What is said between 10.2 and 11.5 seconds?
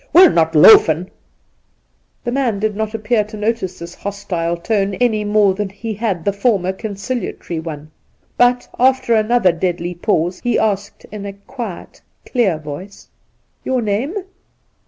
he asked, in a